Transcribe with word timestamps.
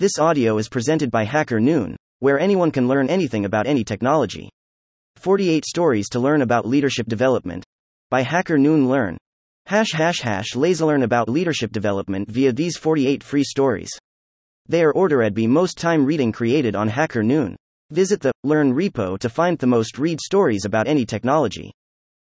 This 0.00 0.18
audio 0.18 0.56
is 0.56 0.70
presented 0.70 1.10
by 1.10 1.24
Hacker 1.24 1.60
Noon, 1.60 1.94
where 2.20 2.40
anyone 2.40 2.70
can 2.70 2.88
learn 2.88 3.10
anything 3.10 3.44
about 3.44 3.66
any 3.66 3.84
technology. 3.84 4.48
48 5.16 5.62
stories 5.66 6.08
to 6.08 6.18
learn 6.18 6.40
about 6.40 6.66
leadership 6.66 7.06
development. 7.06 7.66
By 8.08 8.22
Hacker 8.22 8.56
Noon 8.56 8.88
Learn. 8.88 9.18
Hash 9.66 9.92
hash 9.92 10.20
hash 10.20 10.56
lazy 10.56 10.82
learn 10.82 11.02
about 11.02 11.28
leadership 11.28 11.70
development 11.70 12.30
via 12.30 12.50
these 12.50 12.78
48 12.78 13.22
free 13.22 13.44
stories. 13.44 13.90
They 14.66 14.82
are 14.82 14.94
ordered 14.94 15.34
be 15.34 15.46
most 15.46 15.76
time 15.76 16.06
reading 16.06 16.32
created 16.32 16.74
on 16.74 16.88
Hacker 16.88 17.22
Noon. 17.22 17.54
Visit 17.90 18.22
the 18.22 18.32
Learn 18.42 18.72
repo 18.72 19.18
to 19.18 19.28
find 19.28 19.58
the 19.58 19.66
most 19.66 19.98
read 19.98 20.18
stories 20.22 20.64
about 20.64 20.88
any 20.88 21.04
technology. 21.04 21.74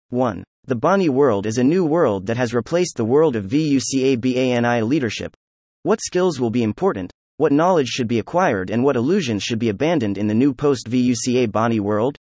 1. 0.10 0.44
The 0.66 0.76
BANI 0.76 1.10
world 1.10 1.48
is 1.48 1.58
a 1.58 1.64
new 1.64 1.86
world 1.86 2.28
that 2.28 2.38
has 2.38 2.54
replaced 2.54 2.98
the 2.98 3.04
world 3.04 3.36
of 3.36 3.46
VUCABANI 3.46 4.88
leadership. 4.88 5.36
What 5.82 6.02
skills 6.04 6.40
will 6.40 6.52
be 6.52 6.62
important? 6.62 7.12
What 7.38 7.52
knowledge 7.52 7.88
should 7.88 8.08
be 8.08 8.20
acquired 8.20 8.70
and 8.70 8.84
what 8.84 8.96
illusions 8.96 9.42
should 9.42 9.58
be 9.58 9.70
abandoned 9.70 10.20
in 10.20 10.28
the 10.28 10.36
new 10.36 10.54
post 10.54 10.88
VUCA 10.88 11.52
BANI 11.52 11.80
world? 11.80 12.16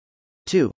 2. 0.46 0.72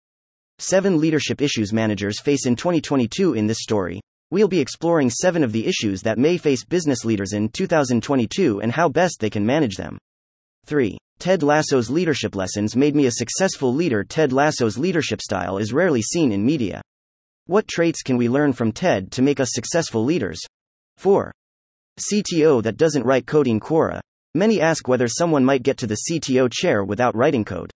7 0.57 0.99
leadership 0.99 1.39
issues 1.39 1.71
managers 1.71 2.19
face 2.19 2.47
in 2.47 2.55
2022 2.55 3.35
in 3.35 3.45
this 3.45 3.59
story. 3.61 4.01
We'll 4.31 4.47
be 4.47 4.59
exploring 4.59 5.11
7 5.11 5.43
of 5.43 5.51
the 5.51 5.67
issues 5.67 6.01
that 6.01 6.17
may 6.17 6.37
face 6.37 6.65
business 6.65 7.05
leaders 7.05 7.33
in 7.33 7.49
2022 7.49 8.61
and 8.61 8.71
how 8.71 8.89
best 8.89 9.19
they 9.19 9.29
can 9.29 9.45
manage 9.45 9.75
them. 9.75 9.99
3. 10.65 10.97
Ted 11.19 11.43
Lasso's 11.43 11.91
leadership 11.91 12.35
lessons 12.35 12.75
made 12.75 12.95
me 12.95 13.05
a 13.05 13.11
successful 13.11 13.71
leader. 13.71 14.03
Ted 14.03 14.33
Lasso's 14.33 14.79
leadership 14.79 15.21
style 15.21 15.59
is 15.59 15.73
rarely 15.73 16.01
seen 16.01 16.31
in 16.31 16.43
media. 16.43 16.81
What 17.45 17.67
traits 17.67 18.01
can 18.01 18.17
we 18.17 18.29
learn 18.29 18.53
from 18.53 18.71
Ted 18.71 19.11
to 19.11 19.21
make 19.21 19.39
us 19.39 19.49
successful 19.51 20.03
leaders? 20.03 20.41
4. 20.97 21.31
CTO 21.99 22.63
that 22.63 22.77
doesn't 22.77 23.05
write 23.05 23.27
coding 23.27 23.59
Quora. 23.59 24.01
Many 24.35 24.59
ask 24.59 24.87
whether 24.87 25.07
someone 25.07 25.45
might 25.45 25.61
get 25.61 25.77
to 25.77 25.87
the 25.87 25.99
CTO 26.09 26.51
chair 26.51 26.83
without 26.83 27.15
writing 27.15 27.45
code. 27.45 27.69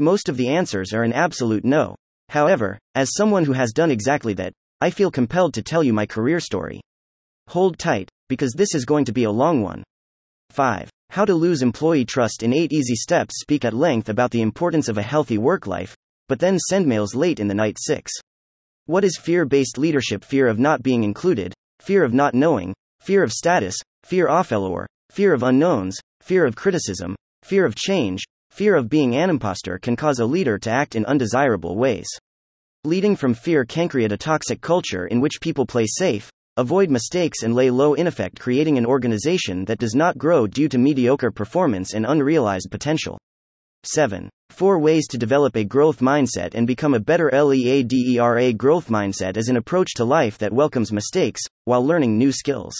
Most 0.00 0.28
of 0.28 0.36
the 0.36 0.48
answers 0.48 0.92
are 0.92 1.04
an 1.04 1.12
absolute 1.12 1.64
no. 1.64 1.94
However, 2.30 2.78
as 2.96 3.14
someone 3.14 3.44
who 3.44 3.52
has 3.52 3.72
done 3.72 3.92
exactly 3.92 4.34
that, 4.34 4.52
I 4.80 4.90
feel 4.90 5.12
compelled 5.12 5.54
to 5.54 5.62
tell 5.62 5.84
you 5.84 5.92
my 5.92 6.04
career 6.04 6.40
story. 6.40 6.80
Hold 7.48 7.78
tight, 7.78 8.08
because 8.28 8.54
this 8.56 8.74
is 8.74 8.84
going 8.84 9.04
to 9.04 9.12
be 9.12 9.22
a 9.22 9.30
long 9.30 9.62
one. 9.62 9.84
5. 10.50 10.90
How 11.10 11.24
to 11.24 11.34
lose 11.34 11.62
employee 11.62 12.04
trust 12.04 12.42
in 12.42 12.52
8 12.52 12.72
easy 12.72 12.96
steps. 12.96 13.38
Speak 13.38 13.64
at 13.64 13.72
length 13.72 14.08
about 14.08 14.32
the 14.32 14.42
importance 14.42 14.88
of 14.88 14.98
a 14.98 15.02
healthy 15.02 15.38
work 15.38 15.68
life, 15.68 15.94
but 16.28 16.40
then 16.40 16.58
send 16.58 16.88
mails 16.88 17.14
late 17.14 17.38
in 17.38 17.46
the 17.46 17.54
night. 17.54 17.76
6. 17.78 18.10
What 18.86 19.04
is 19.04 19.16
fear 19.16 19.44
based 19.44 19.78
leadership? 19.78 20.24
Fear 20.24 20.48
of 20.48 20.58
not 20.58 20.82
being 20.82 21.04
included, 21.04 21.54
fear 21.78 22.02
of 22.02 22.12
not 22.12 22.34
knowing, 22.34 22.74
fear 23.00 23.22
of 23.22 23.32
status, 23.32 23.76
fear 24.02 24.26
of 24.26 24.46
failure, 24.48 24.88
fear 25.10 25.32
of 25.32 25.42
unknowns, 25.42 25.98
fear 26.22 26.46
of 26.46 26.56
criticism, 26.56 27.14
fear 27.42 27.64
of 27.66 27.74
change, 27.74 28.24
fear 28.50 28.76
of 28.76 28.88
being 28.88 29.16
an 29.16 29.30
imposter 29.30 29.78
can 29.78 29.96
cause 29.96 30.18
a 30.18 30.26
leader 30.26 30.58
to 30.58 30.70
act 30.70 30.94
in 30.96 31.04
undesirable 31.06 31.76
ways. 31.76 32.06
Leading 32.84 33.16
from 33.16 33.34
fear 33.34 33.64
can 33.64 33.88
create 33.88 34.12
a 34.12 34.16
toxic 34.16 34.60
culture 34.60 35.06
in 35.06 35.20
which 35.20 35.40
people 35.40 35.66
play 35.66 35.86
safe, 35.86 36.30
avoid 36.56 36.90
mistakes, 36.90 37.42
and 37.42 37.54
lay 37.54 37.70
low 37.70 37.94
in 37.94 38.06
effect, 38.06 38.38
creating 38.38 38.78
an 38.78 38.86
organization 38.86 39.64
that 39.64 39.78
does 39.78 39.94
not 39.94 40.18
grow 40.18 40.46
due 40.46 40.68
to 40.68 40.78
mediocre 40.78 41.30
performance 41.30 41.94
and 41.94 42.06
unrealized 42.06 42.70
potential. 42.70 43.18
7. 43.82 44.28
4 44.50 44.78
ways 44.78 45.06
to 45.08 45.18
develop 45.18 45.56
a 45.56 45.64
growth 45.64 45.98
mindset 46.00 46.54
and 46.54 46.66
become 46.66 46.94
a 46.94 47.00
better 47.00 47.30
LEADERA 47.32 48.56
growth 48.56 48.88
mindset 48.88 49.36
is 49.36 49.48
an 49.48 49.56
approach 49.56 49.94
to 49.94 50.04
life 50.04 50.38
that 50.38 50.52
welcomes 50.52 50.92
mistakes 50.92 51.42
while 51.64 51.84
learning 51.84 52.16
new 52.16 52.30
skills. 52.30 52.74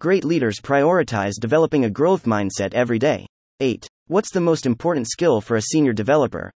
Great 0.00 0.24
leaders 0.24 0.60
prioritize 0.62 1.40
developing 1.40 1.84
a 1.84 1.90
growth 1.90 2.22
mindset 2.22 2.72
every 2.72 3.00
day. 3.00 3.26
8. 3.58 3.84
What's 4.06 4.30
the 4.30 4.40
most 4.40 4.64
important 4.64 5.08
skill 5.08 5.40
for 5.40 5.56
a 5.56 5.62
senior 5.62 5.92
developer? 5.92 6.52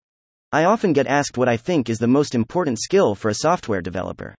I 0.53 0.63
often 0.67 0.93
get 0.93 1.09
asked 1.09 1.37
what 1.37 1.49
I 1.49 1.57
think 1.57 1.91
is 1.91 1.99
the 1.99 2.07
most 2.07 2.37
important 2.37 2.79
skill 2.79 3.17
for 3.17 3.31
a 3.31 3.35
software 3.35 3.83
developer. 3.83 4.37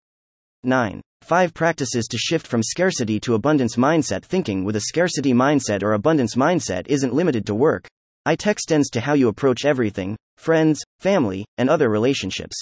9. 0.62 1.02
5 1.20 1.52
practices 1.52 2.06
to 2.06 2.16
shift 2.16 2.46
from 2.46 2.62
scarcity 2.62 3.20
to 3.20 3.34
abundance 3.34 3.76
mindset. 3.76 4.24
Thinking 4.24 4.64
with 4.64 4.76
a 4.76 4.86
scarcity 4.88 5.34
mindset 5.34 5.82
or 5.82 5.92
abundance 5.92 6.34
mindset 6.34 6.86
isn't 6.86 7.12
limited 7.12 7.44
to 7.44 7.54
work. 7.54 7.86
It 8.26 8.46
extends 8.46 8.88
to 8.88 9.02
how 9.02 9.12
you 9.12 9.28
approach 9.28 9.66
everything 9.66 10.16
friends, 10.38 10.80
family, 11.00 11.44
and 11.58 11.68
other 11.68 11.90
relationships. 11.90 12.56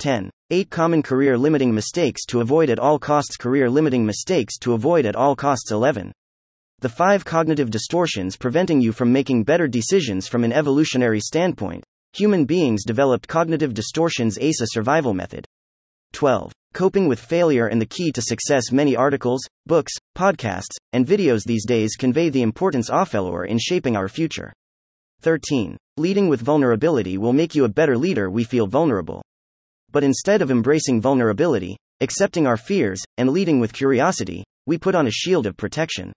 10. 0.00 0.30
8 0.50 0.70
Common 0.70 1.02
career 1.02 1.36
limiting 1.36 1.72
mistakes 1.74 2.24
to 2.24 2.40
avoid 2.40 2.70
at 2.70 2.78
all 2.78 2.98
costs. 2.98 3.36
Career 3.36 3.68
limiting 3.68 4.04
mistakes 4.04 4.58
to 4.58 4.72
avoid 4.72 5.04
at 5.04 5.14
all 5.14 5.36
costs. 5.36 5.70
11. 5.70 6.10
The 6.80 6.88
5 6.88 7.24
cognitive 7.24 7.70
distortions 7.70 8.36
preventing 8.36 8.80
you 8.80 8.92
from 8.92 9.12
making 9.12 9.44
better 9.44 9.68
decisions 9.68 10.26
from 10.26 10.42
an 10.42 10.52
evolutionary 10.52 11.20
standpoint. 11.20 11.84
Human 12.14 12.46
beings 12.46 12.84
developed 12.84 13.28
cognitive 13.28 13.74
distortions 13.74 14.38
ACE 14.40 14.62
survival 14.64 15.12
method. 15.12 15.44
12. 16.14 16.50
Coping 16.72 17.06
with 17.06 17.20
failure 17.20 17.66
and 17.66 17.80
the 17.80 17.86
key 17.86 18.10
to 18.12 18.22
success. 18.22 18.72
Many 18.72 18.96
articles, 18.96 19.42
books, 19.66 19.92
podcasts, 20.16 20.76
and 20.94 21.06
videos 21.06 21.44
these 21.44 21.66
days 21.66 21.94
convey 21.96 22.30
the 22.30 22.42
importance 22.42 22.88
of 22.88 23.08
failure 23.08 23.44
in 23.44 23.58
shaping 23.58 23.96
our 23.96 24.08
future. 24.08 24.50
13. 25.20 25.76
Leading 25.98 26.28
with 26.28 26.40
vulnerability 26.40 27.18
will 27.18 27.34
make 27.34 27.54
you 27.54 27.64
a 27.64 27.68
better 27.68 27.98
leader. 27.98 28.30
We 28.30 28.44
feel 28.44 28.66
vulnerable. 28.66 29.22
But 29.92 30.04
instead 30.04 30.42
of 30.42 30.50
embracing 30.50 31.00
vulnerability, 31.00 31.76
accepting 32.00 32.46
our 32.46 32.56
fears, 32.56 33.02
and 33.18 33.30
leading 33.30 33.60
with 33.60 33.72
curiosity, 33.72 34.44
we 34.66 34.78
put 34.78 34.94
on 34.94 35.06
a 35.06 35.10
shield 35.10 35.46
of 35.46 35.56
protection. 35.56 36.12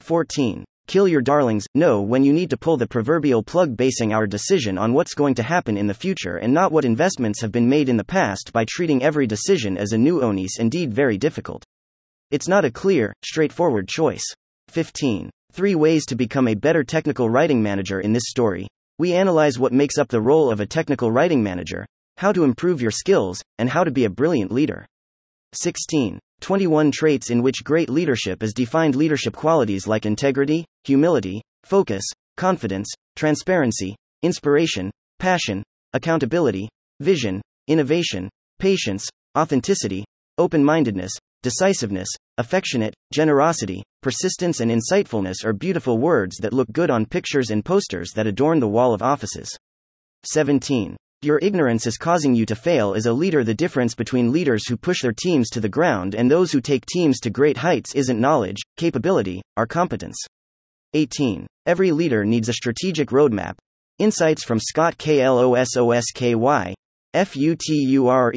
14. 0.00 0.64
Kill 0.86 1.06
your 1.06 1.20
darlings. 1.20 1.64
Know 1.74 2.02
when 2.02 2.24
you 2.24 2.32
need 2.32 2.50
to 2.50 2.56
pull 2.56 2.76
the 2.76 2.86
proverbial 2.86 3.42
plug, 3.42 3.76
basing 3.76 4.12
our 4.12 4.26
decision 4.26 4.78
on 4.78 4.92
what's 4.92 5.14
going 5.14 5.34
to 5.36 5.42
happen 5.42 5.76
in 5.76 5.86
the 5.86 5.94
future 5.94 6.36
and 6.36 6.52
not 6.52 6.72
what 6.72 6.84
investments 6.84 7.40
have 7.40 7.52
been 7.52 7.68
made 7.68 7.88
in 7.88 7.96
the 7.96 8.04
past 8.04 8.52
by 8.52 8.64
treating 8.68 9.02
every 9.02 9.26
decision 9.26 9.78
as 9.78 9.92
a 9.92 9.98
new 9.98 10.22
onus, 10.22 10.58
indeed, 10.58 10.92
very 10.92 11.16
difficult. 11.16 11.64
It's 12.30 12.48
not 12.48 12.64
a 12.64 12.70
clear, 12.70 13.12
straightforward 13.24 13.88
choice. 13.88 14.24
15. 14.68 15.30
Three 15.52 15.74
ways 15.74 16.06
to 16.06 16.16
become 16.16 16.48
a 16.48 16.54
better 16.54 16.82
technical 16.82 17.28
writing 17.28 17.62
manager. 17.62 18.00
In 18.00 18.12
this 18.12 18.24
story, 18.26 18.66
we 18.98 19.12
analyze 19.12 19.58
what 19.58 19.72
makes 19.72 19.98
up 19.98 20.08
the 20.08 20.20
role 20.20 20.50
of 20.50 20.60
a 20.60 20.66
technical 20.66 21.12
writing 21.12 21.42
manager, 21.42 21.86
how 22.16 22.32
to 22.32 22.44
improve 22.44 22.80
your 22.80 22.90
skills, 22.90 23.42
and 23.58 23.68
how 23.68 23.84
to 23.84 23.90
be 23.90 24.04
a 24.04 24.10
brilliant 24.10 24.52
leader. 24.52 24.86
16. 25.54 26.18
21 26.40 26.90
traits 26.90 27.30
in 27.30 27.42
which 27.42 27.62
great 27.62 27.88
leadership 27.88 28.42
is 28.42 28.52
defined 28.52 28.96
leadership 28.96 29.34
qualities 29.34 29.86
like 29.86 30.06
integrity, 30.06 30.64
humility, 30.84 31.40
focus, 31.64 32.02
confidence, 32.36 32.88
transparency, 33.16 33.94
inspiration, 34.22 34.90
passion, 35.18 35.62
accountability, 35.92 36.68
vision, 37.00 37.40
innovation, 37.68 38.28
patience, 38.58 39.08
authenticity, 39.36 40.04
open 40.38 40.64
mindedness, 40.64 41.12
decisiveness, 41.42 42.08
affectionate, 42.38 42.94
generosity, 43.12 43.82
persistence, 44.02 44.60
and 44.60 44.70
insightfulness 44.70 45.44
are 45.44 45.52
beautiful 45.52 45.98
words 45.98 46.36
that 46.38 46.52
look 46.52 46.70
good 46.72 46.90
on 46.90 47.06
pictures 47.06 47.50
and 47.50 47.64
posters 47.64 48.10
that 48.14 48.26
adorn 48.26 48.58
the 48.58 48.68
wall 48.68 48.94
of 48.94 49.02
offices. 49.02 49.48
17. 50.24 50.96
Your 51.24 51.38
ignorance 51.40 51.86
is 51.86 51.98
causing 51.98 52.34
you 52.34 52.44
to 52.46 52.56
fail 52.56 52.94
as 52.94 53.06
a 53.06 53.12
leader. 53.12 53.44
The 53.44 53.54
difference 53.54 53.94
between 53.94 54.32
leaders 54.32 54.66
who 54.66 54.76
push 54.76 55.02
their 55.02 55.12
teams 55.12 55.50
to 55.50 55.60
the 55.60 55.68
ground 55.68 56.16
and 56.16 56.28
those 56.28 56.50
who 56.50 56.60
take 56.60 56.84
teams 56.84 57.20
to 57.20 57.30
great 57.30 57.56
heights 57.56 57.94
isn't 57.94 58.20
knowledge, 58.20 58.60
capability, 58.76 59.40
or 59.56 59.64
competence. 59.64 60.16
18. 60.94 61.46
Every 61.64 61.92
leader 61.92 62.24
needs 62.24 62.48
a 62.48 62.52
strategic 62.52 63.10
roadmap. 63.10 63.54
Insights 64.00 64.42
from 64.42 64.58
Scott 64.58 64.98
Klososky. 64.98 66.74
FUTUREPOINT 67.14 68.34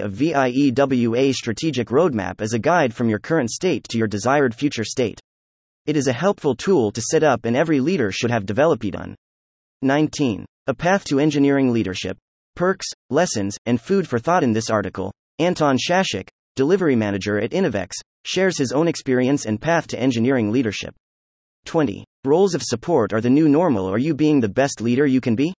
of 0.00 0.12
VIEWA 0.12 1.32
Strategic 1.32 1.88
Roadmap 1.88 2.42
is 2.42 2.52
a 2.52 2.58
guide 2.58 2.92
from 2.92 3.08
your 3.08 3.20
current 3.20 3.50
state 3.50 3.84
to 3.88 3.96
your 3.96 4.06
desired 4.06 4.54
future 4.54 4.84
state. 4.84 5.18
It 5.86 5.96
is 5.96 6.08
a 6.08 6.12
helpful 6.12 6.54
tool 6.54 6.90
to 6.90 7.00
set 7.00 7.22
up, 7.22 7.46
and 7.46 7.56
every 7.56 7.80
leader 7.80 8.12
should 8.12 8.30
have 8.30 8.44
developed 8.44 8.94
on. 8.94 9.14
19. 9.80 10.44
A 10.68 10.74
Path 10.74 11.04
to 11.04 11.18
Engineering 11.18 11.72
Leadership. 11.72 12.18
Perks, 12.54 12.84
Lessons, 13.08 13.56
and 13.64 13.80
Food 13.80 14.06
for 14.06 14.18
Thought 14.18 14.44
in 14.44 14.52
this 14.52 14.68
article. 14.68 15.10
Anton 15.38 15.78
Shashik, 15.78 16.28
delivery 16.56 16.94
manager 16.94 17.38
at 17.38 17.52
Innovex, 17.52 17.92
shares 18.26 18.58
his 18.58 18.70
own 18.72 18.86
experience 18.86 19.46
and 19.46 19.58
path 19.58 19.86
to 19.86 19.98
engineering 19.98 20.52
leadership. 20.52 20.94
20. 21.64 22.04
Roles 22.26 22.54
of 22.54 22.60
support 22.62 23.14
are 23.14 23.22
the 23.22 23.30
new 23.30 23.48
normal. 23.48 23.88
Are 23.88 23.96
you 23.96 24.12
being 24.12 24.40
the 24.40 24.48
best 24.50 24.82
leader 24.82 25.06
you 25.06 25.22
can 25.22 25.34
be? 25.34 25.54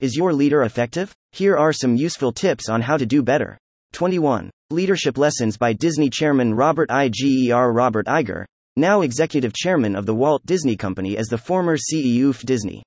Is 0.00 0.16
your 0.16 0.32
leader 0.32 0.62
effective? 0.62 1.12
Here 1.32 1.58
are 1.58 1.74
some 1.74 1.94
useful 1.94 2.32
tips 2.32 2.70
on 2.70 2.80
how 2.80 2.96
to 2.96 3.04
do 3.04 3.22
better. 3.22 3.58
21. 3.92 4.48
Leadership 4.70 5.18
Lessons 5.18 5.58
by 5.58 5.74
Disney 5.74 6.08
Chairman 6.08 6.54
Robert 6.54 6.88
Iger. 6.88 7.74
Robert 7.76 8.06
Iger, 8.06 8.46
now 8.76 9.02
executive 9.02 9.52
chairman 9.52 9.94
of 9.94 10.06
the 10.06 10.14
Walt 10.14 10.40
Disney 10.46 10.74
Company 10.74 11.18
as 11.18 11.26
the 11.26 11.36
former 11.36 11.76
CEO 11.76 12.30
of 12.30 12.38
Disney. 12.46 12.82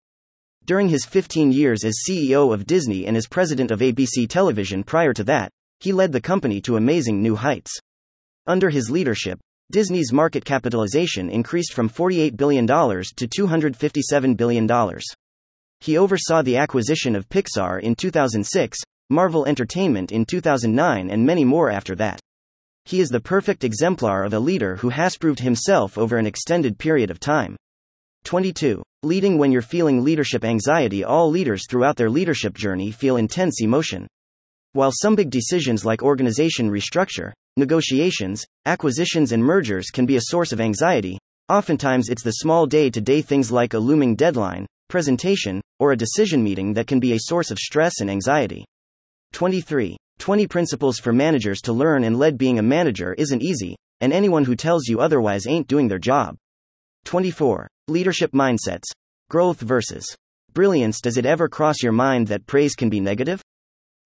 During 0.65 0.89
his 0.89 1.05
15 1.05 1.51
years 1.51 1.83
as 1.83 2.03
CEO 2.07 2.53
of 2.53 2.67
Disney 2.67 3.07
and 3.07 3.17
as 3.17 3.27
president 3.27 3.71
of 3.71 3.79
ABC 3.79 4.29
Television 4.29 4.83
prior 4.83 5.13
to 5.13 5.23
that, 5.23 5.51
he 5.79 5.91
led 5.91 6.11
the 6.11 6.21
company 6.21 6.61
to 6.61 6.77
amazing 6.77 7.21
new 7.21 7.35
heights. 7.35 7.71
Under 8.45 8.69
his 8.69 8.89
leadership, 8.91 9.39
Disney's 9.71 10.13
market 10.13 10.45
capitalization 10.45 11.29
increased 11.29 11.73
from 11.73 11.89
$48 11.89 12.37
billion 12.37 12.67
to 12.67 13.27
$257 13.27 14.37
billion. 14.37 14.69
He 15.79 15.97
oversaw 15.97 16.41
the 16.43 16.57
acquisition 16.57 17.15
of 17.15 17.27
Pixar 17.29 17.81
in 17.81 17.95
2006, 17.95 18.77
Marvel 19.09 19.45
Entertainment 19.47 20.11
in 20.11 20.25
2009, 20.25 21.09
and 21.09 21.25
many 21.25 21.43
more 21.43 21.71
after 21.71 21.95
that. 21.95 22.19
He 22.85 22.99
is 22.99 23.09
the 23.09 23.19
perfect 23.19 23.63
exemplar 23.63 24.23
of 24.23 24.33
a 24.33 24.39
leader 24.39 24.75
who 24.75 24.89
has 24.89 25.17
proved 25.17 25.39
himself 25.39 25.97
over 25.97 26.17
an 26.17 26.27
extended 26.27 26.77
period 26.77 27.09
of 27.09 27.19
time. 27.19 27.55
22. 28.23 28.81
Leading 29.03 29.37
when 29.37 29.51
you're 29.51 29.61
feeling 29.61 30.03
leadership 30.03 30.45
anxiety. 30.45 31.03
All 31.03 31.29
leaders 31.29 31.65
throughout 31.67 31.95
their 31.95 32.09
leadership 32.09 32.53
journey 32.53 32.91
feel 32.91 33.17
intense 33.17 33.61
emotion. 33.61 34.07
While 34.73 34.91
some 34.93 35.15
big 35.15 35.29
decisions 35.29 35.83
like 35.83 36.03
organization 36.03 36.69
restructure, 36.69 37.31
negotiations, 37.57 38.45
acquisitions, 38.65 39.31
and 39.31 39.43
mergers 39.43 39.89
can 39.89 40.05
be 40.05 40.15
a 40.15 40.21
source 40.25 40.51
of 40.53 40.61
anxiety, 40.61 41.17
oftentimes 41.49 42.09
it's 42.09 42.23
the 42.23 42.31
small 42.31 42.65
day 42.65 42.89
to 42.89 43.01
day 43.01 43.21
things 43.21 43.51
like 43.51 43.73
a 43.73 43.79
looming 43.79 44.15
deadline, 44.15 44.65
presentation, 44.87 45.59
or 45.79 45.91
a 45.91 45.97
decision 45.97 46.43
meeting 46.43 46.73
that 46.73 46.87
can 46.87 46.99
be 46.99 47.13
a 47.13 47.19
source 47.21 47.51
of 47.51 47.57
stress 47.57 47.99
and 47.99 48.09
anxiety. 48.09 48.63
23. 49.33 49.97
20 50.19 50.47
Principles 50.47 50.99
for 50.99 51.11
Managers 51.11 51.61
to 51.61 51.73
Learn 51.73 52.03
and 52.03 52.19
Lead 52.19 52.37
Being 52.37 52.59
a 52.59 52.63
manager 52.63 53.13
isn't 53.15 53.41
easy, 53.41 53.75
and 53.99 54.13
anyone 54.13 54.45
who 54.45 54.55
tells 54.55 54.87
you 54.87 54.99
otherwise 54.99 55.47
ain't 55.47 55.67
doing 55.67 55.87
their 55.87 55.97
job. 55.97 56.35
24. 57.05 57.67
Leadership 57.91 58.31
Mindsets 58.31 58.89
Growth 59.29 59.59
versus 59.59 60.05
Brilliance. 60.53 60.99
Does 61.01 61.17
it 61.17 61.25
ever 61.25 61.47
cross 61.47 61.83
your 61.83 61.91
mind 61.91 62.27
that 62.27 62.47
praise 62.47 62.73
can 62.73 62.89
be 62.89 62.99
negative? 62.99 63.41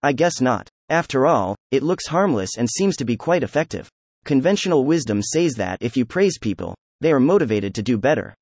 I 0.03 0.11
guess 0.11 0.41
not. 0.41 0.67
After 0.89 1.25
all, 1.25 1.55
it 1.71 1.83
looks 1.83 2.07
harmless 2.07 2.57
and 2.57 2.69
seems 2.69 2.95
to 2.97 3.05
be 3.05 3.15
quite 3.15 3.43
effective. 3.43 3.89
Conventional 4.23 4.85
wisdom 4.85 5.21
says 5.21 5.53
that 5.53 5.77
if 5.81 5.95
you 5.95 6.05
praise 6.05 6.37
people, 6.37 6.75
they 7.01 7.11
are 7.11 7.19
motivated 7.19 7.73
to 7.75 7.83
do 7.83 7.97
better. 7.97 8.35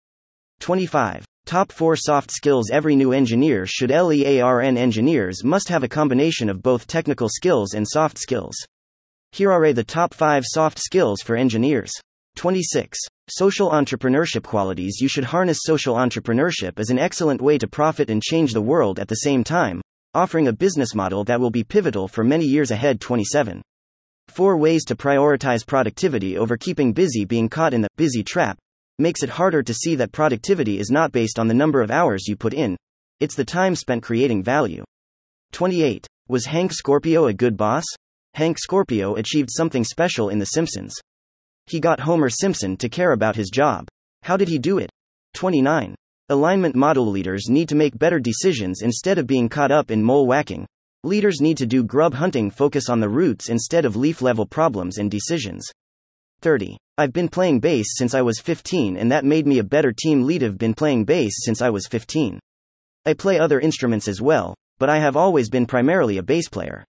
25. 0.59 1.25
Top 1.45 1.71
4 1.71 1.95
soft 1.97 2.31
skills 2.31 2.69
Every 2.69 2.95
new 2.95 3.11
engineer 3.11 3.65
should 3.65 3.91
LEARN 3.91 4.77
engineers 4.77 5.43
must 5.43 5.67
have 5.69 5.83
a 5.83 5.89
combination 5.89 6.49
of 6.49 6.63
both 6.63 6.87
technical 6.87 7.27
skills 7.27 7.73
and 7.73 7.85
soft 7.87 8.17
skills. 8.17 8.55
Here 9.33 9.51
are 9.51 9.73
the 9.73 9.83
top 9.83 10.13
5 10.13 10.43
soft 10.45 10.79
skills 10.79 11.21
for 11.21 11.35
engineers. 11.35 11.91
26. 12.35 12.97
Social 13.29 13.69
entrepreneurship 13.71 14.43
qualities 14.43 14.97
You 14.99 15.07
should 15.07 15.23
harness 15.23 15.59
social 15.61 15.95
entrepreneurship 15.95 16.77
as 16.77 16.89
an 16.89 16.99
excellent 16.99 17.41
way 17.41 17.57
to 17.57 17.67
profit 17.67 18.09
and 18.09 18.21
change 18.21 18.53
the 18.53 18.61
world 18.61 18.99
at 18.99 19.07
the 19.07 19.15
same 19.15 19.43
time, 19.43 19.81
offering 20.13 20.47
a 20.47 20.53
business 20.53 20.93
model 20.93 21.23
that 21.23 21.39
will 21.39 21.51
be 21.51 21.63
pivotal 21.63 22.07
for 22.07 22.23
many 22.23 22.45
years 22.45 22.71
ahead. 22.71 22.99
27. 22.99 23.61
Four 24.27 24.57
ways 24.57 24.83
to 24.85 24.95
prioritize 24.95 25.65
productivity 25.65 26.37
over 26.37 26.57
keeping 26.57 26.93
busy. 26.93 27.25
Being 27.25 27.49
caught 27.49 27.73
in 27.73 27.81
the 27.81 27.89
busy 27.97 28.23
trap 28.23 28.57
makes 28.99 29.23
it 29.23 29.29
harder 29.29 29.63
to 29.63 29.73
see 29.73 29.95
that 29.95 30.11
productivity 30.11 30.79
is 30.79 30.89
not 30.89 31.11
based 31.11 31.39
on 31.39 31.47
the 31.47 31.53
number 31.53 31.81
of 31.81 31.91
hours 31.91 32.27
you 32.27 32.35
put 32.35 32.53
in, 32.53 32.77
it's 33.19 33.35
the 33.35 33.45
time 33.45 33.75
spent 33.75 34.03
creating 34.03 34.43
value. 34.43 34.83
28. 35.53 36.05
Was 36.27 36.45
Hank 36.45 36.73
Scorpio 36.73 37.27
a 37.27 37.33
good 37.33 37.55
boss? 37.55 37.85
Hank 38.33 38.57
Scorpio 38.57 39.15
achieved 39.15 39.49
something 39.51 39.83
special 39.83 40.29
in 40.29 40.39
The 40.39 40.45
Simpsons. 40.45 40.93
He 41.65 41.79
got 41.79 41.99
Homer 41.99 42.29
Simpson 42.29 42.77
to 42.77 42.89
care 42.89 43.13
about 43.13 43.35
his 43.35 43.49
job. 43.49 43.87
How 44.23 44.37
did 44.37 44.47
he 44.47 44.59
do 44.59 44.77
it? 44.77 44.89
29. 45.33 45.95
Alignment 46.29 46.75
model 46.75 47.05
leaders 47.07 47.49
need 47.49 47.69
to 47.69 47.75
make 47.75 47.97
better 47.97 48.19
decisions 48.19 48.81
instead 48.81 49.17
of 49.17 49.27
being 49.27 49.49
caught 49.49 49.71
up 49.71 49.91
in 49.91 50.03
mole 50.03 50.27
whacking. 50.27 50.65
Leaders 51.03 51.41
need 51.41 51.57
to 51.57 51.65
do 51.65 51.83
grub 51.83 52.13
hunting, 52.13 52.49
focus 52.49 52.87
on 52.87 52.99
the 52.99 53.09
roots 53.09 53.49
instead 53.49 53.83
of 53.83 53.95
leaf 53.95 54.21
level 54.21 54.45
problems 54.45 54.97
and 54.97 55.11
decisions. 55.11 55.69
30. 56.41 56.77
I've 56.97 57.11
been 57.11 57.27
playing 57.27 57.59
bass 57.59 57.87
since 57.97 58.13
I 58.13 58.21
was 58.21 58.39
15 58.39 58.97
and 58.97 59.11
that 59.11 59.25
made 59.25 59.47
me 59.47 59.59
a 59.59 59.63
better 59.63 59.91
team 59.91 60.23
lead. 60.23 60.43
I've 60.43 60.57
been 60.57 60.73
playing 60.73 61.05
bass 61.05 61.33
since 61.43 61.61
I 61.61 61.69
was 61.69 61.87
15. 61.87 62.39
I 63.05 63.13
play 63.13 63.39
other 63.39 63.59
instruments 63.59 64.07
as 64.07 64.21
well, 64.21 64.55
but 64.79 64.89
I 64.89 64.99
have 64.99 65.17
always 65.17 65.49
been 65.49 65.65
primarily 65.65 66.17
a 66.17 66.23
bass 66.23 66.47
player. 66.47 66.85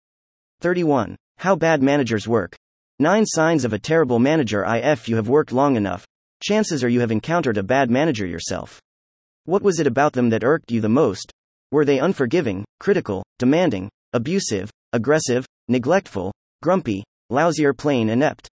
31. 0.61 1.17
How 1.39 1.57
bad 1.57 1.83
managers 1.83 2.29
work. 2.29 2.57
9 3.03 3.27
signs 3.27 3.65
of 3.65 3.73
a 3.73 3.81
terrible 3.81 4.21
manager. 4.21 4.65
If 4.65 5.09
you 5.09 5.17
have 5.17 5.29
worked 5.29 5.51
long 5.51 5.75
enough, 5.75 6.07
chances 6.41 6.85
are 6.85 6.89
you 6.89 7.01
have 7.01 7.11
encountered 7.11 7.59
a 7.59 7.63
bad 7.65 7.91
manager 7.91 8.25
yourself. 8.25 8.81
What 9.45 9.63
was 9.63 9.81
it 9.81 9.89
about 9.89 10.13
them 10.13 10.31
that 10.31 10.45
irked 10.45 10.71
you 10.71 10.81
the 10.81 10.89
most? 10.89 11.33
Were 11.73 11.85
they 11.85 11.99
unforgiving, 11.99 12.65
critical, 12.79 13.25
demanding, 13.41 13.91
abusive, 14.13 14.71
aggressive, 14.93 15.45
neglectful, 15.67 16.33
grumpy, 16.63 17.03
lousy, 17.29 17.65
or 17.65 17.75
plain 17.75 18.09
inept? 18.09 18.49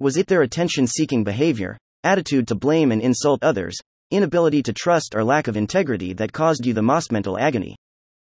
Was 0.00 0.16
it 0.16 0.26
their 0.26 0.42
attention 0.42 0.88
seeking 0.88 1.22
behavior, 1.22 1.78
attitude 2.02 2.48
to 2.48 2.56
blame 2.56 2.90
and 2.90 3.00
insult 3.00 3.44
others, 3.44 3.76
inability 4.10 4.64
to 4.64 4.72
trust, 4.72 5.14
or 5.14 5.22
lack 5.22 5.46
of 5.46 5.56
integrity 5.56 6.12
that 6.14 6.32
caused 6.32 6.66
you 6.66 6.74
the 6.74 6.82
most 6.82 7.12
mental 7.12 7.38
agony? 7.38 7.76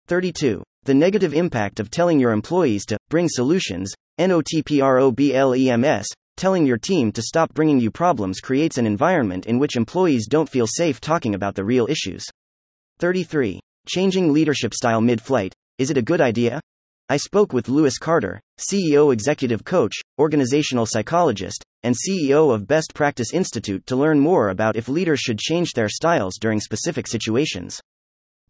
32. 0.06 0.62
The 0.84 0.94
negative 0.94 1.34
impact 1.34 1.80
of 1.80 1.90
telling 1.90 2.20
your 2.20 2.30
employees 2.30 2.86
to 2.86 2.96
bring 3.08 3.28
solutions, 3.28 3.92
NOTPROBLEMS, 4.20 6.04
telling 6.36 6.66
your 6.66 6.76
team 6.76 7.10
to 7.10 7.22
stop 7.22 7.54
bringing 7.54 7.80
you 7.80 7.90
problems 7.90 8.40
creates 8.40 8.76
an 8.76 8.84
environment 8.86 9.46
in 9.46 9.58
which 9.58 9.76
employees 9.76 10.26
don't 10.28 10.48
feel 10.48 10.66
safe 10.66 11.00
talking 11.00 11.34
about 11.34 11.54
the 11.54 11.64
real 11.64 11.86
issues. 11.88 12.22
33. 12.98 13.58
Changing 13.88 14.30
leadership 14.30 14.74
style 14.74 15.00
mid 15.00 15.22
flight. 15.22 15.54
Is 15.78 15.90
it 15.90 15.96
a 15.96 16.02
good 16.02 16.20
idea? 16.20 16.60
I 17.08 17.16
spoke 17.16 17.54
with 17.54 17.70
Louis 17.70 17.96
Carter, 17.96 18.38
CEO 18.58 19.10
executive 19.10 19.64
coach, 19.64 19.94
organizational 20.18 20.84
psychologist, 20.84 21.64
and 21.82 21.96
CEO 21.96 22.54
of 22.54 22.66
Best 22.66 22.92
Practice 22.94 23.32
Institute 23.32 23.86
to 23.86 23.96
learn 23.96 24.20
more 24.20 24.50
about 24.50 24.76
if 24.76 24.86
leaders 24.86 25.20
should 25.20 25.38
change 25.38 25.72
their 25.72 25.88
styles 25.88 26.36
during 26.38 26.60
specific 26.60 27.06
situations. 27.06 27.80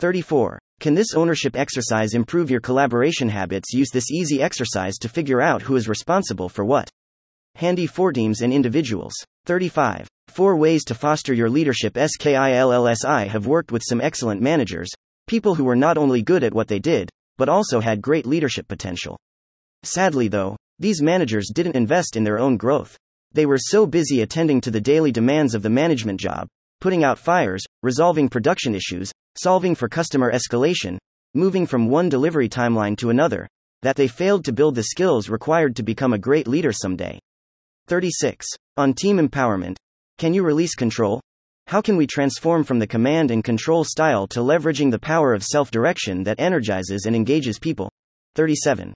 34. 0.00 0.58
Can 0.80 0.94
this 0.94 1.12
ownership 1.14 1.56
exercise 1.56 2.14
improve 2.14 2.50
your 2.50 2.62
collaboration 2.62 3.28
habits? 3.28 3.74
Use 3.74 3.90
this 3.92 4.10
easy 4.10 4.42
exercise 4.42 4.96
to 4.96 5.10
figure 5.10 5.42
out 5.42 5.60
who 5.60 5.76
is 5.76 5.86
responsible 5.86 6.48
for 6.48 6.64
what. 6.64 6.88
Handy 7.56 7.86
for 7.86 8.14
teams 8.14 8.40
and 8.40 8.50
individuals. 8.50 9.12
35. 9.44 10.08
4 10.28 10.56
ways 10.56 10.82
to 10.84 10.94
foster 10.94 11.34
your 11.34 11.50
leadership. 11.50 11.98
SKILLSI 11.98 13.28
have 13.28 13.46
worked 13.46 13.70
with 13.70 13.82
some 13.86 14.00
excellent 14.00 14.40
managers, 14.40 14.88
people 15.26 15.54
who 15.54 15.64
were 15.64 15.76
not 15.76 15.98
only 15.98 16.22
good 16.22 16.42
at 16.42 16.54
what 16.54 16.68
they 16.68 16.78
did, 16.78 17.10
but 17.36 17.50
also 17.50 17.80
had 17.80 18.00
great 18.00 18.24
leadership 18.24 18.66
potential. 18.66 19.18
Sadly, 19.82 20.28
though, 20.28 20.56
these 20.78 21.02
managers 21.02 21.50
didn't 21.54 21.76
invest 21.76 22.16
in 22.16 22.24
their 22.24 22.38
own 22.38 22.56
growth. 22.56 22.96
They 23.32 23.44
were 23.44 23.58
so 23.58 23.84
busy 23.84 24.22
attending 24.22 24.62
to 24.62 24.70
the 24.70 24.80
daily 24.80 25.12
demands 25.12 25.54
of 25.54 25.60
the 25.60 25.68
management 25.68 26.18
job, 26.18 26.48
putting 26.80 27.04
out 27.04 27.18
fires, 27.18 27.62
resolving 27.82 28.30
production 28.30 28.74
issues, 28.74 29.12
solving 29.36 29.74
for 29.74 29.88
customer 29.88 30.32
escalation, 30.32 30.98
moving 31.34 31.66
from 31.66 31.88
one 31.88 32.08
delivery 32.08 32.48
timeline 32.48 32.96
to 32.96 33.10
another, 33.10 33.46
that 33.82 33.96
they 33.96 34.08
failed 34.08 34.44
to 34.44 34.52
build 34.52 34.74
the 34.74 34.84
skills 34.84 35.28
required 35.28 35.76
to 35.76 35.82
become 35.82 36.12
a 36.12 36.18
great 36.18 36.46
leader 36.46 36.72
someday. 36.72 37.18
36. 37.86 38.46
On 38.76 38.92
team 38.92 39.18
empowerment. 39.18 39.76
Can 40.18 40.34
you 40.34 40.42
release 40.42 40.74
control? 40.74 41.20
How 41.66 41.80
can 41.80 41.96
we 41.96 42.06
transform 42.06 42.64
from 42.64 42.78
the 42.78 42.86
command 42.86 43.30
and 43.30 43.44
control 43.44 43.84
style 43.84 44.26
to 44.28 44.40
leveraging 44.40 44.90
the 44.90 44.98
power 44.98 45.32
of 45.32 45.42
self 45.42 45.70
direction 45.70 46.24
that 46.24 46.40
energizes 46.40 47.06
and 47.06 47.14
engages 47.14 47.58
people? 47.58 47.90
37. 48.34 48.92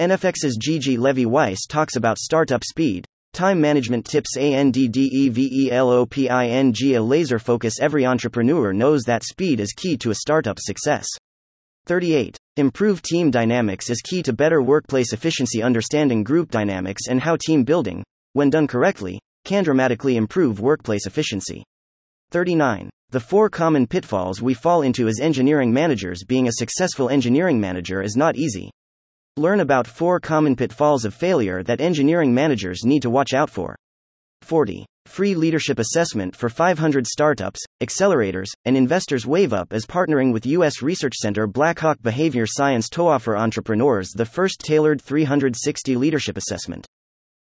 NFX's 0.00 0.56
Gigi 0.56 0.96
Levy 0.96 1.26
Weiss 1.26 1.66
talks 1.66 1.96
about 1.96 2.18
startup 2.18 2.64
speed, 2.64 3.04
time 3.38 3.60
management 3.60 4.04
tips 4.04 4.36
ANDDEVELOPING 4.36 6.28
a 6.96 7.00
laser 7.00 7.38
focus. 7.38 7.74
Every 7.80 8.04
entrepreneur 8.04 8.72
knows 8.72 9.04
that 9.04 9.22
speed 9.22 9.60
is 9.60 9.72
key 9.74 9.96
to 9.98 10.10
a 10.10 10.16
startup 10.16 10.58
success. 10.58 11.06
38. 11.86 12.36
Improve 12.56 13.00
team 13.00 13.30
dynamics 13.30 13.90
is 13.90 14.02
key 14.02 14.24
to 14.24 14.32
better 14.32 14.60
workplace 14.60 15.12
efficiency. 15.12 15.62
Understanding 15.62 16.24
group 16.24 16.50
dynamics 16.50 17.02
and 17.08 17.20
how 17.20 17.36
team 17.36 17.62
building, 17.62 18.02
when 18.32 18.50
done 18.50 18.66
correctly, 18.66 19.20
can 19.44 19.62
dramatically 19.62 20.16
improve 20.16 20.58
workplace 20.58 21.06
efficiency. 21.06 21.62
39. 22.32 22.90
The 23.10 23.20
four 23.20 23.48
common 23.48 23.86
pitfalls 23.86 24.42
we 24.42 24.52
fall 24.52 24.82
into 24.82 25.06
as 25.06 25.20
engineering 25.20 25.72
managers. 25.72 26.24
Being 26.24 26.48
a 26.48 26.52
successful 26.54 27.08
engineering 27.08 27.60
manager 27.60 28.02
is 28.02 28.16
not 28.16 28.34
easy. 28.34 28.72
Learn 29.38 29.60
about 29.60 29.86
four 29.86 30.18
common 30.18 30.56
pitfalls 30.56 31.04
of 31.04 31.14
failure 31.14 31.62
that 31.62 31.80
engineering 31.80 32.34
managers 32.34 32.84
need 32.84 33.02
to 33.02 33.08
watch 33.08 33.32
out 33.32 33.48
for. 33.48 33.76
40. 34.42 34.84
Free 35.06 35.36
leadership 35.36 35.78
assessment 35.78 36.34
for 36.34 36.48
500 36.48 37.06
startups, 37.06 37.60
accelerators, 37.80 38.48
and 38.64 38.76
investors. 38.76 39.26
WaveUp 39.26 39.72
is 39.72 39.86
partnering 39.86 40.32
with 40.32 40.44
U.S. 40.46 40.82
Research 40.82 41.14
Center 41.14 41.46
Blackhawk 41.46 42.02
Behavior 42.02 42.46
Science 42.48 42.88
to 42.88 43.06
offer 43.06 43.36
entrepreneurs 43.36 44.10
the 44.10 44.26
first 44.26 44.58
tailored 44.58 45.00
360 45.00 45.94
leadership 45.94 46.36
assessment. 46.36 46.84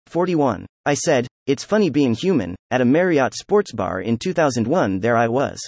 41. 0.08 0.66
I 0.88 0.96
said, 0.96 1.28
It's 1.46 1.64
funny 1.64 1.92
being 1.92 2.16
human, 2.16 2.56
at 2.72 2.82
a 2.82 2.86
Marriott 2.86 3.36
sports 3.36 3.72
bar 3.72 4.02
in 4.02 4.18
2001. 4.18 5.00
There 5.00 5.16
I 5.16 5.28
was. 5.28 5.60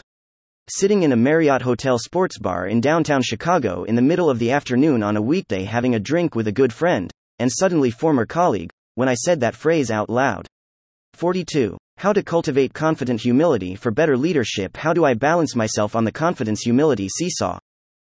Sitting 0.68 1.04
in 1.04 1.12
a 1.12 1.16
Marriott 1.16 1.62
Hotel 1.62 2.00
sports 2.00 2.40
bar 2.40 2.66
in 2.66 2.82
downtown 2.82 3.22
Chicago 3.22 3.84
in 3.84 3.94
the 3.94 4.02
middle 4.02 4.32
of 4.32 4.40
the 4.40 4.50
afternoon 4.50 5.04
on 5.04 5.16
a 5.16 5.22
weekday 5.22 5.64
having 5.64 5.94
a 5.94 6.00
drink 6.00 6.34
with 6.34 6.48
a 6.48 6.52
good 6.52 6.74
friend, 6.74 7.12
and 7.38 7.52
suddenly 7.52 7.92
former 7.92 8.26
colleague, 8.26 8.72
when 8.96 9.08
I 9.08 9.14
said 9.14 9.40
that 9.42 9.56
phrase 9.56 9.92
out 9.92 10.10
loud. 10.10 10.48
42. 11.14 11.78
How 11.98 12.14
to 12.14 12.24
cultivate 12.24 12.74
confident 12.74 13.22
humility 13.22 13.76
for 13.76 13.92
better 13.92 14.18
leadership. 14.18 14.76
How 14.76 14.92
do 14.92 15.06
I 15.06 15.14
balance 15.14 15.56
myself 15.56 15.96
on 15.96 16.04
the 16.04 16.12
confidence 16.12 16.62
humility 16.62 17.10
seesaw? 17.10 17.60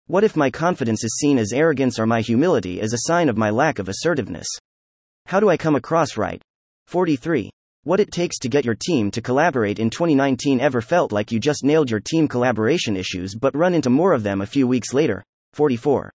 What 0.06 0.24
if 0.24 0.38
my 0.38 0.50
confidence 0.50 1.04
is 1.04 1.18
seen 1.20 1.38
as 1.38 1.51
arrogance 1.51 2.00
or 2.00 2.06
my 2.06 2.22
humility 2.22 2.80
as 2.80 2.94
a 2.94 3.10
sign 3.10 3.27
of 3.27 3.36
my 3.36 3.50
lack 3.50 3.77
of 3.77 3.89
assertiveness? 3.89 4.48
How 5.25 5.42
do 5.42 5.50
I 5.50 5.58
come 5.58 5.75
across 5.75 6.16
right? 6.16 6.42
43. 6.86 7.50
What 7.88 8.01
it 8.01 8.12
takes 8.12 8.38
to 8.39 8.50
get 8.50 8.65
your 8.65 8.75
team 8.75 9.12
to 9.12 9.22
collaborate 9.22 9.79
in 9.79 9.89
2019 9.89 10.60
ever 10.60 10.82
felt 10.82 11.13
like 11.13 11.32
you 11.32 11.39
just 11.39 11.63
nailed 11.63 11.89
your 11.89 12.01
team 12.01 12.27
collaboration 12.27 12.98
issues 12.98 13.34
but 13.34 13.56
run 13.56 13.74
into 13.74 13.89
more 13.89 14.12
of 14.12 14.24
them 14.24 14.41
a 14.41 14.46
few 14.46 14.67
weeks 14.67 14.94
later? 14.94 15.24
44. 15.53 16.12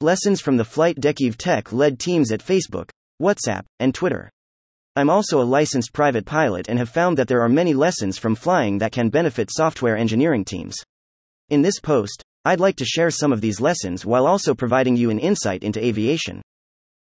Lessons 0.00 0.40
from 0.40 0.56
the 0.56 0.64
flight 0.64 0.98
deck 0.98 1.20
Eve 1.20 1.36
Tech 1.36 1.70
led 1.70 1.98
teams 1.98 2.32
at 2.32 2.42
Facebook, 2.42 2.88
WhatsApp, 3.20 3.64
and 3.78 3.94
Twitter. 3.94 4.30
I'm 4.96 5.10
also 5.10 5.42
a 5.42 5.44
licensed 5.44 5.92
private 5.92 6.24
pilot 6.24 6.70
and 6.70 6.78
have 6.78 6.88
found 6.88 7.18
that 7.18 7.28
there 7.28 7.42
are 7.42 7.48
many 7.50 7.74
lessons 7.74 8.16
from 8.16 8.34
flying 8.34 8.78
that 8.78 8.92
can 8.92 9.10
benefit 9.10 9.50
software 9.52 9.98
engineering 9.98 10.46
teams. 10.46 10.76
In 11.50 11.60
this 11.60 11.78
post, 11.78 12.22
I'd 12.46 12.58
like 12.58 12.76
to 12.76 12.86
share 12.86 13.10
some 13.10 13.34
of 13.34 13.42
these 13.42 13.60
lessons 13.60 14.06
while 14.06 14.26
also 14.26 14.54
providing 14.54 14.96
you 14.96 15.10
an 15.10 15.18
insight 15.18 15.62
into 15.62 15.84
aviation. 15.84 16.40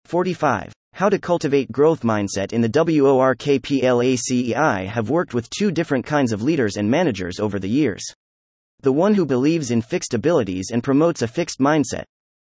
45. 0.06 0.72
How 0.92 1.08
to 1.08 1.18
cultivate 1.18 1.72
growth 1.72 2.02
mindset 2.02 2.52
in 2.52 2.60
the 2.60 2.68
WORKPLACEI 2.68 4.54
have 4.86 5.08
worked 5.08 5.32
with 5.32 5.48
two 5.48 5.70
different 5.70 6.04
kinds 6.04 6.32
of 6.32 6.42
leaders 6.42 6.76
and 6.76 6.90
managers 6.90 7.40
over 7.40 7.58
the 7.58 7.68
years. 7.68 8.04
The 8.82 8.92
one 8.92 9.14
who 9.14 9.24
believes 9.24 9.70
in 9.70 9.82
fixed 9.82 10.14
abilities 10.14 10.70
and 10.72 10.82
promotes 10.82 11.22
a 11.22 11.28
fixed 11.28 11.58
mindset. 11.58 12.04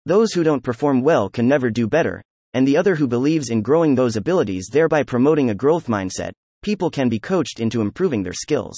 Those 0.07 0.33
who 0.33 0.43
don't 0.43 0.65
perform 0.65 1.03
well 1.03 1.29
can 1.29 1.47
never 1.47 1.71
do 1.71 1.87
better, 1.87 2.23
and 2.55 2.67
the 2.67 2.77
other 2.77 2.97
who 2.97 3.07
believes 3.07 3.51
in 3.51 3.63
growing 3.63 3.95
those 3.95 4.17
abilities, 4.17 4.69
thereby 4.73 5.03
promoting 5.03 5.51
a 5.51 5.55
growth 5.55 5.87
mindset. 5.87 6.33
People 6.63 6.91
can 6.91 7.09
be 7.09 7.19
coached 7.19 7.61
into 7.61 7.81
improving 7.81 8.23
their 8.23 8.33
skills. 8.33 8.77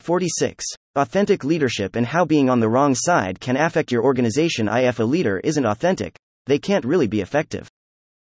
46. 0.00 0.64
Authentic 0.96 1.44
leadership 1.44 1.96
and 1.96 2.06
how 2.06 2.24
being 2.24 2.50
on 2.50 2.60
the 2.60 2.68
wrong 2.68 2.94
side 2.94 3.40
can 3.40 3.56
affect 3.56 3.92
your 3.92 4.02
organization. 4.02 4.68
If 4.68 4.98
a 4.98 5.04
leader 5.04 5.40
isn't 5.44 5.66
authentic, 5.66 6.16
they 6.46 6.58
can't 6.58 6.84
really 6.84 7.06
be 7.06 7.20
effective. 7.20 7.68